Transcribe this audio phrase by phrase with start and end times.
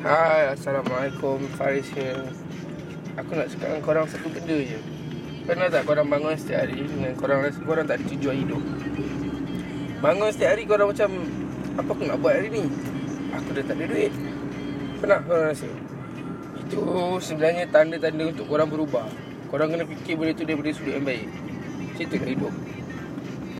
[0.00, 1.44] Hai, Assalamualaikum.
[1.60, 2.24] Faris here.
[3.20, 4.80] Aku nak cakap dengan korang satu benda je.
[5.44, 8.64] Pernah tak korang bangun setiap hari Dengan korang rasa korang tak ada tujuan hidup?
[10.00, 11.10] Bangun setiap hari korang macam
[11.76, 12.64] Apa aku nak buat hari ni?
[13.36, 14.12] Aku dah tak ada duit.
[15.04, 15.68] Pernah korang rasa?
[16.64, 16.80] Itu
[17.20, 19.04] sebenarnya tanda-tanda untuk korang berubah.
[19.52, 21.28] Korang kena fikir benda tu daripada sudut yang baik.
[22.00, 22.54] Cerita lah hidup.